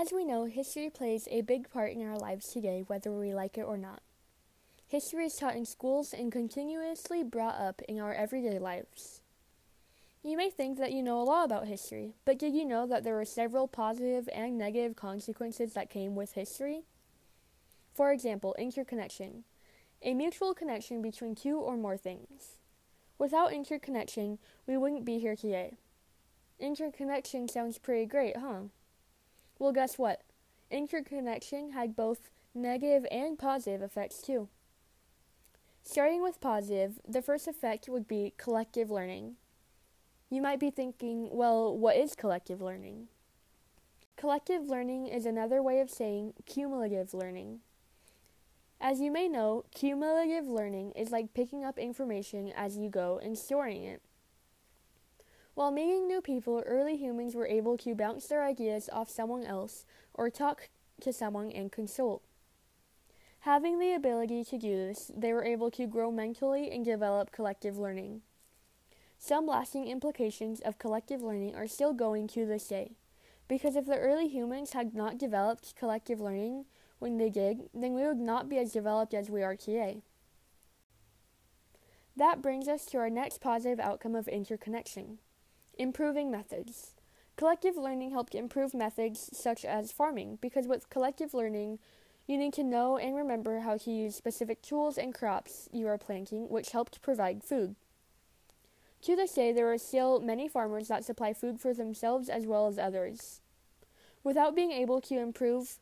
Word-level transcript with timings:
As 0.00 0.12
we 0.12 0.24
know, 0.24 0.44
history 0.44 0.88
plays 0.90 1.26
a 1.28 1.40
big 1.40 1.68
part 1.72 1.90
in 1.90 2.08
our 2.08 2.16
lives 2.16 2.46
today, 2.46 2.84
whether 2.86 3.10
we 3.10 3.34
like 3.34 3.58
it 3.58 3.62
or 3.62 3.76
not. 3.76 4.00
History 4.86 5.26
is 5.26 5.34
taught 5.34 5.56
in 5.56 5.64
schools 5.64 6.12
and 6.12 6.30
continuously 6.30 7.24
brought 7.24 7.56
up 7.56 7.82
in 7.88 7.98
our 7.98 8.14
everyday 8.14 8.60
lives. 8.60 9.22
You 10.22 10.36
may 10.36 10.50
think 10.50 10.78
that 10.78 10.92
you 10.92 11.02
know 11.02 11.20
a 11.20 11.24
lot 11.24 11.46
about 11.46 11.66
history, 11.66 12.14
but 12.24 12.38
did 12.38 12.54
you 12.54 12.64
know 12.64 12.86
that 12.86 13.02
there 13.02 13.16
were 13.16 13.24
several 13.24 13.66
positive 13.66 14.28
and 14.32 14.56
negative 14.56 14.94
consequences 14.94 15.72
that 15.72 15.90
came 15.90 16.14
with 16.14 16.34
history? 16.34 16.82
For 17.92 18.12
example, 18.12 18.54
interconnection, 18.56 19.42
a 20.00 20.14
mutual 20.14 20.54
connection 20.54 21.02
between 21.02 21.34
two 21.34 21.58
or 21.58 21.76
more 21.76 21.96
things. 21.96 22.60
Without 23.18 23.52
interconnection, 23.52 24.38
we 24.64 24.76
wouldn't 24.76 25.04
be 25.04 25.18
here 25.18 25.34
today. 25.34 25.78
Interconnection 26.60 27.48
sounds 27.48 27.78
pretty 27.78 28.06
great, 28.06 28.36
huh? 28.36 28.68
Well, 29.58 29.72
guess 29.72 29.98
what? 29.98 30.22
Interconnection 30.70 31.72
had 31.72 31.96
both 31.96 32.30
negative 32.54 33.06
and 33.10 33.38
positive 33.38 33.82
effects 33.82 34.20
too. 34.22 34.48
Starting 35.82 36.22
with 36.22 36.40
positive, 36.40 37.00
the 37.08 37.22
first 37.22 37.48
effect 37.48 37.88
would 37.88 38.06
be 38.06 38.34
collective 38.36 38.90
learning. 38.90 39.36
You 40.30 40.42
might 40.42 40.60
be 40.60 40.70
thinking, 40.70 41.30
well, 41.32 41.76
what 41.76 41.96
is 41.96 42.14
collective 42.14 42.60
learning? 42.60 43.08
Collective 44.16 44.68
learning 44.68 45.06
is 45.06 45.24
another 45.24 45.62
way 45.62 45.80
of 45.80 45.88
saying 45.88 46.34
cumulative 46.44 47.14
learning. 47.14 47.60
As 48.80 49.00
you 49.00 49.10
may 49.10 49.28
know, 49.28 49.64
cumulative 49.74 50.46
learning 50.46 50.92
is 50.92 51.10
like 51.10 51.34
picking 51.34 51.64
up 51.64 51.78
information 51.78 52.52
as 52.54 52.76
you 52.76 52.90
go 52.90 53.18
and 53.22 53.38
storing 53.38 53.82
it. 53.84 54.02
While 55.58 55.72
meeting 55.72 56.06
new 56.06 56.20
people, 56.20 56.62
early 56.66 56.96
humans 56.96 57.34
were 57.34 57.48
able 57.48 57.76
to 57.78 57.96
bounce 57.96 58.28
their 58.28 58.44
ideas 58.44 58.88
off 58.92 59.10
someone 59.10 59.42
else 59.42 59.84
or 60.14 60.30
talk 60.30 60.68
to 61.00 61.12
someone 61.12 61.50
and 61.50 61.72
consult. 61.72 62.22
Having 63.40 63.80
the 63.80 63.92
ability 63.92 64.44
to 64.44 64.56
do 64.56 64.76
this, 64.76 65.10
they 65.16 65.32
were 65.32 65.44
able 65.44 65.68
to 65.72 65.88
grow 65.88 66.12
mentally 66.12 66.70
and 66.70 66.84
develop 66.84 67.32
collective 67.32 67.76
learning. 67.76 68.20
Some 69.18 69.48
lasting 69.48 69.88
implications 69.88 70.60
of 70.60 70.78
collective 70.78 71.22
learning 71.22 71.56
are 71.56 71.66
still 71.66 71.92
going 71.92 72.28
to 72.28 72.46
this 72.46 72.68
day, 72.68 72.92
because 73.48 73.74
if 73.74 73.84
the 73.84 73.98
early 73.98 74.28
humans 74.28 74.74
had 74.74 74.94
not 74.94 75.18
developed 75.18 75.74
collective 75.74 76.20
learning 76.20 76.66
when 77.00 77.18
they 77.18 77.30
did, 77.30 77.68
then 77.74 77.94
we 77.94 78.06
would 78.06 78.20
not 78.20 78.48
be 78.48 78.58
as 78.58 78.70
developed 78.70 79.12
as 79.12 79.28
we 79.28 79.42
are 79.42 79.56
today. 79.56 80.02
That 82.16 82.42
brings 82.42 82.68
us 82.68 82.86
to 82.86 82.98
our 82.98 83.10
next 83.10 83.40
positive 83.40 83.80
outcome 83.80 84.14
of 84.14 84.28
interconnection 84.28 85.18
improving 85.78 86.30
methods. 86.30 86.92
Collective 87.36 87.76
learning 87.76 88.10
helped 88.10 88.34
improve 88.34 88.74
methods 88.74 89.30
such 89.32 89.64
as 89.64 89.92
farming, 89.92 90.38
because 90.40 90.66
with 90.66 90.90
collective 90.90 91.32
learning, 91.32 91.78
you 92.26 92.36
need 92.36 92.52
to 92.54 92.62
know 92.62 92.98
and 92.98 93.16
remember 93.16 93.60
how 93.60 93.78
to 93.78 93.90
use 93.90 94.14
specific 94.14 94.60
tools 94.60 94.98
and 94.98 95.14
crops 95.14 95.68
you 95.72 95.86
are 95.86 95.96
planting, 95.96 96.48
which 96.48 96.72
helped 96.72 97.00
provide 97.00 97.42
food. 97.42 97.76
To 99.02 99.14
this 99.14 99.32
day, 99.32 99.52
there 99.52 99.72
are 99.72 99.78
still 99.78 100.20
many 100.20 100.48
farmers 100.48 100.88
that 100.88 101.04
supply 101.04 101.32
food 101.32 101.60
for 101.60 101.72
themselves 101.72 102.28
as 102.28 102.44
well 102.44 102.66
as 102.66 102.78
others. 102.78 103.40
Without 104.24 104.56
being 104.56 104.72
able 104.72 105.00
to 105.02 105.18
improve 105.18 105.78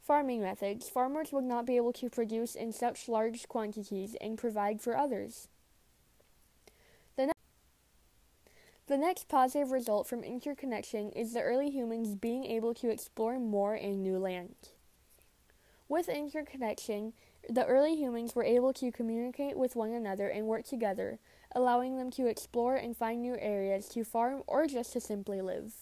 farming 0.00 0.40
methods, 0.40 0.88
farmers 0.88 1.32
would 1.32 1.44
not 1.44 1.66
be 1.66 1.76
able 1.76 1.92
to 1.94 2.08
produce 2.08 2.54
in 2.54 2.72
such 2.72 3.08
large 3.08 3.48
quantities 3.48 4.16
and 4.20 4.38
provide 4.38 4.80
for 4.80 4.96
others. 4.96 5.48
The, 7.16 7.26
ne- 7.26 7.32
the 8.92 8.98
next 8.98 9.26
positive 9.26 9.72
result 9.72 10.06
from 10.06 10.22
interconnection 10.22 11.08
is 11.12 11.32
the 11.32 11.40
early 11.40 11.70
humans 11.70 12.14
being 12.14 12.44
able 12.44 12.74
to 12.74 12.90
explore 12.90 13.38
more 13.38 13.74
in 13.74 14.02
new 14.02 14.18
land. 14.18 14.54
With 15.88 16.10
interconnection, 16.10 17.14
the 17.48 17.64
early 17.64 17.96
humans 17.96 18.34
were 18.34 18.44
able 18.44 18.74
to 18.74 18.92
communicate 18.92 19.56
with 19.56 19.76
one 19.76 19.92
another 19.92 20.28
and 20.28 20.46
work 20.46 20.66
together, 20.66 21.18
allowing 21.56 21.96
them 21.96 22.10
to 22.10 22.26
explore 22.26 22.76
and 22.76 22.94
find 22.94 23.22
new 23.22 23.34
areas 23.38 23.88
to 23.88 24.04
farm 24.04 24.42
or 24.46 24.66
just 24.66 24.92
to 24.92 25.00
simply 25.00 25.40
live. 25.40 25.72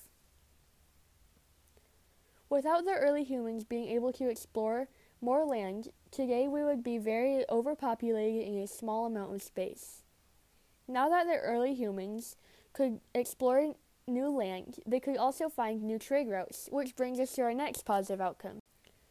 Without 2.49 2.85
the 2.85 2.95
early 2.95 3.25
humans 3.25 3.65
being 3.65 3.89
able 3.89 4.13
to 4.13 4.29
explore 4.29 4.87
more 5.21 5.45
land, 5.45 5.89
today 6.13 6.47
we 6.47 6.63
would 6.63 6.85
be 6.85 6.97
very 6.97 7.45
overpopulated 7.51 8.47
in 8.47 8.59
a 8.59 8.69
small 8.69 9.07
amount 9.07 9.35
of 9.35 9.43
space. 9.43 10.05
Now 10.87 11.09
that 11.09 11.27
the 11.27 11.39
early 11.39 11.75
humans 11.75 12.37
could 12.73 13.01
explore 13.15 13.75
new 14.07 14.29
land, 14.29 14.79
they 14.87 15.01
could 15.01 15.17
also 15.17 15.49
find 15.49 15.83
new 15.83 15.99
trade 15.99 16.29
routes, 16.29 16.69
which 16.73 16.97
brings 16.97 17.21
us 17.21 17.33
to 17.33 17.43
our 17.43 17.55
next 17.55 17.85
positive 17.85 18.21
outcome. 18.21 18.61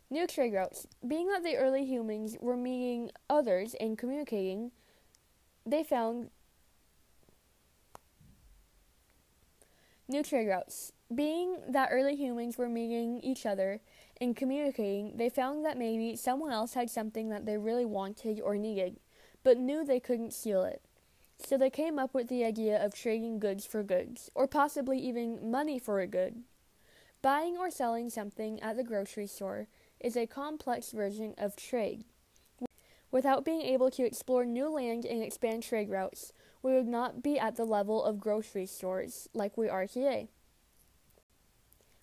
New 0.09 0.25
trade 0.25 0.53
routes. 0.53 0.87
Being 1.07 1.27
that 1.27 1.43
the 1.43 1.55
early 1.55 1.85
humans 1.85 2.35
were 2.41 2.57
meeting 2.57 3.11
others 3.29 3.75
and 3.79 3.97
communicating, 3.97 4.71
they 5.65 5.83
found 5.83 6.31
New 10.09 10.23
trade 10.23 10.47
routes. 10.47 10.91
Being 11.13 11.57
that 11.67 11.89
early 11.91 12.15
humans 12.15 12.57
were 12.57 12.67
meeting 12.67 13.19
each 13.21 13.45
other 13.45 13.79
and 14.19 14.35
communicating, 14.35 15.15
they 15.17 15.29
found 15.29 15.63
that 15.65 15.77
maybe 15.77 16.15
someone 16.15 16.51
else 16.51 16.73
had 16.73 16.89
something 16.89 17.29
that 17.29 17.45
they 17.45 17.59
really 17.59 17.85
wanted 17.85 18.41
or 18.41 18.57
needed, 18.57 18.99
but 19.43 19.59
knew 19.59 19.85
they 19.85 19.99
couldn't 19.99 20.33
steal 20.33 20.63
it. 20.63 20.81
So 21.39 21.57
they 21.57 21.69
came 21.69 21.97
up 21.97 22.13
with 22.13 22.27
the 22.27 22.43
idea 22.43 22.83
of 22.83 22.93
trading 22.93 23.39
goods 23.39 23.65
for 23.65 23.81
goods, 23.81 24.29
or 24.35 24.45
possibly 24.45 24.99
even 24.99 25.49
money 25.49 25.79
for 25.79 25.99
a 25.99 26.07
good. 26.07 26.43
Buying 27.21 27.57
or 27.57 27.71
selling 27.71 28.09
something 28.09 28.61
at 28.61 28.77
the 28.77 28.83
grocery 28.83 29.27
store 29.27 29.67
is 29.99 30.15
a 30.15 30.27
complex 30.27 30.91
version 30.91 31.33
of 31.37 31.55
trade. 31.55 32.05
Without 33.11 33.43
being 33.43 33.61
able 33.61 33.89
to 33.91 34.05
explore 34.05 34.45
new 34.45 34.69
land 34.69 35.05
and 35.05 35.23
expand 35.23 35.63
trade 35.63 35.89
routes, 35.89 36.31
we 36.61 36.73
would 36.73 36.87
not 36.87 37.23
be 37.23 37.39
at 37.39 37.55
the 37.55 37.65
level 37.65 38.03
of 38.03 38.19
grocery 38.19 38.65
stores 38.65 39.27
like 39.33 39.57
we 39.57 39.67
are 39.67 39.87
today. 39.87 40.29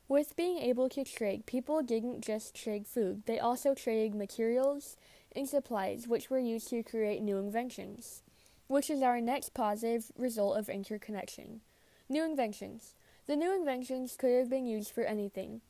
With 0.09 0.37
being 0.37 0.59
able 0.59 0.89
to 0.91 1.05
trade, 1.05 1.47
people 1.47 1.83
didn't 1.83 2.23
just 2.23 2.55
trade 2.55 2.87
food, 2.87 3.23
they 3.27 3.39
also 3.39 3.75
traded 3.75 4.15
materials 4.15 4.97
and 5.35 5.49
supplies, 5.49 6.09
which 6.09 6.31
were 6.31 6.39
used 6.39 6.69
to 6.71 6.83
create 6.83 7.23
new 7.23 7.39
inventions, 7.39 8.23
which 8.67 8.91
is 8.91 9.03
our 9.03 9.21
next 9.21 9.55
positive 9.55 10.11
result 10.17 10.59
of 10.59 10.69
interconnection. 10.69 11.61
New 12.09 12.25
inventions. 12.25 12.95
The 13.27 13.37
new 13.37 13.55
inventions 13.55 14.17
could 14.17 14.37
have 14.37 14.51
been 14.51 14.67
used 14.67 14.93
for 14.93 15.05
anything 15.05 15.61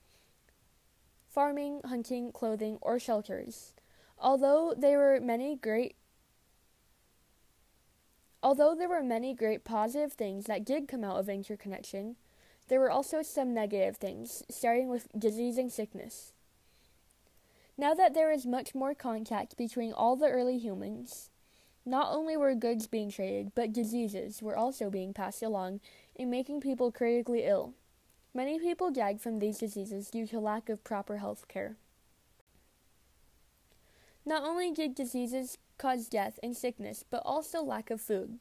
farming, 1.29 1.83
hunting, 1.85 2.33
clothing, 2.33 2.79
or 2.81 2.99
shelters. 2.99 3.75
Although 4.19 4.75
there 4.75 4.99
were 4.99 5.21
many 5.21 5.55
great 5.55 5.95
Although 8.43 8.75
there 8.75 8.89
were 8.89 9.03
many 9.03 9.35
great 9.35 9.65
positive 9.65 10.13
things 10.13 10.45
that 10.45 10.65
did 10.65 10.89
come 10.89 11.03
out 11.03 11.19
of 11.19 11.29
interconnection, 11.29 12.17
there 12.69 12.81
were 12.81 12.91
also 12.91 13.21
some 13.23 13.53
negative 13.53 13.97
things, 13.97 14.45
starting 14.49 14.89
with 14.89 15.09
disease 15.19 15.59
and 15.59 15.73
sickness. 15.73 16.33
Now 17.77 17.93
that 17.93 18.15
there 18.15 18.33
is 18.33 18.47
much 18.47 18.75
more 18.75 18.95
contact 18.95 19.57
between 19.57 19.93
all 19.93 20.17
the 20.17 20.29
early 20.29 20.59
humans, 20.59 21.31
not 21.87 22.13
only 22.13 22.37
were 22.37 22.55
goods 22.57 22.89
being 22.89 23.11
traded, 23.11 23.53
but 23.55 23.73
diseases 23.73 24.43
were 24.43 24.57
also 24.57 24.91
being 24.91 25.15
passed 25.15 25.43
along 25.43 25.81
and 26.19 26.29
making 26.29 26.61
people 26.61 26.91
critically 26.91 27.45
ill. 27.45 27.75
Many 28.35 28.59
people 28.59 28.91
died 28.91 29.21
from 29.21 29.39
these 29.39 29.59
diseases 29.59 30.11
due 30.11 30.27
to 30.27 30.41
lack 30.41 30.69
of 30.69 30.83
proper 30.83 31.19
health 31.19 31.47
care. 31.47 31.77
Not 34.27 34.43
only 34.43 34.73
did 34.73 34.97
diseases 34.97 35.57
cause 35.79 36.09
death 36.09 36.41
and 36.43 36.57
sickness, 36.57 37.05
but 37.09 37.23
also 37.25 37.63
lack 37.63 37.91
of 37.91 38.01
food. 38.01 38.41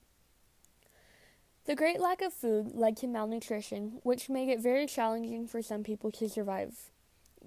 The 1.65 1.75
great 1.75 1.99
lack 1.99 2.21
of 2.21 2.33
food 2.33 2.71
led 2.73 2.97
to 2.97 3.07
malnutrition, 3.07 3.99
which 4.03 4.29
made 4.29 4.49
it 4.49 4.59
very 4.59 4.87
challenging 4.87 5.47
for 5.47 5.61
some 5.61 5.83
people 5.83 6.11
to 6.13 6.27
survive. 6.27 6.89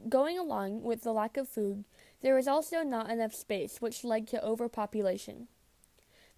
Going 0.08 0.38
along 0.38 0.82
with 0.82 1.02
the 1.02 1.12
lack 1.12 1.37
of 1.37 1.49
food, 1.49 1.84
there 2.20 2.37
was 2.37 2.46
also 2.46 2.82
not 2.82 3.11
enough 3.11 3.34
space, 3.34 3.81
which 3.81 4.05
led 4.05 4.28
to 4.28 4.44
overpopulation. 4.44 5.49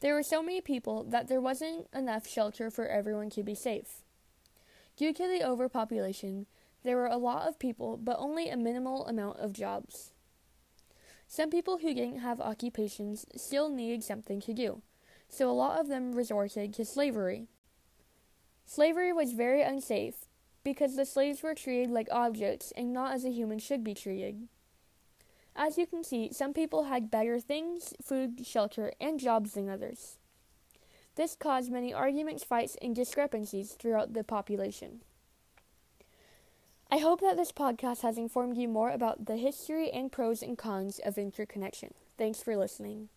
There 0.01 0.15
were 0.15 0.23
so 0.23 0.43
many 0.43 0.61
people 0.61 1.05
that 1.05 1.29
there 1.29 1.41
wasn't 1.41 1.87
enough 1.95 2.27
shelter 2.27 2.71
for 2.71 2.87
everyone 2.87 3.31
to 3.31 3.43
be 3.43 3.55
safe. 3.55 4.03
Due 4.97 5.13
to 5.13 5.29
the 5.29 5.47
overpopulation, 5.47 6.47
there 6.83 6.97
were 6.97 7.07
a 7.07 7.19
lot 7.19 7.47
of 7.47 7.59
people, 7.59 7.99
but 7.99 8.17
only 8.19 8.49
a 8.49 8.57
minimal 8.57 9.07
amount 9.07 9.39
of 9.39 9.53
jobs. 9.53 10.13
Some 11.29 11.51
people 11.51 11.79
who 11.79 11.95
didn't 11.95 12.21
have 12.21 12.41
occupations 12.41 13.27
still 13.37 13.69
needed 13.69 14.03
something 14.03 14.41
to 14.41 14.55
do, 14.55 14.83
so 15.29 15.51
a 15.51 15.53
lot 15.53 15.79
of 15.79 15.89
them 15.89 16.13
resorted 16.13 16.73
to 16.75 16.85
slavery. 16.85 17.47
Slavery 18.65 19.13
was 19.13 19.33
very 19.33 19.63
unsafe 19.63 20.27
because 20.65 20.97
the 20.97 21.05
slaves 21.05 21.43
were 21.43 21.55
treated 21.55 21.91
like 21.91 22.09
objects 22.11 22.73
and 22.77 22.93
not 22.93 23.15
as 23.15 23.25
a 23.25 23.31
human 23.31 23.59
should 23.59 23.85
be 23.85 23.95
treated. 23.95 24.49
As 25.63 25.77
you 25.77 25.87
can 25.87 26.03
see, 26.03 26.33
some 26.33 26.55
people 26.55 26.85
had 26.85 27.11
better 27.11 27.39
things, 27.39 27.93
food, 28.03 28.47
shelter, 28.47 28.95
and 28.99 29.21
jobs 29.21 29.53
than 29.53 29.69
others. 29.69 30.17
This 31.17 31.37
caused 31.37 31.71
many 31.71 31.93
arguments, 31.93 32.43
fights, 32.43 32.79
and 32.81 32.97
discrepancies 32.97 33.73
throughout 33.73 34.15
the 34.15 34.25
population. 34.25 35.03
I 36.91 36.97
hope 36.97 37.21
that 37.21 37.37
this 37.37 37.53
podcast 37.53 38.01
has 38.01 38.17
informed 38.17 38.57
you 38.57 38.69
more 38.69 38.89
about 38.89 39.27
the 39.27 39.37
history 39.37 39.91
and 39.91 40.11
pros 40.11 40.43
and 40.43 40.57
cons 40.57 40.99
of 41.05 41.19
interconnection. 41.19 41.93
Thanks 42.17 42.43
for 42.43 42.57
listening. 42.57 43.11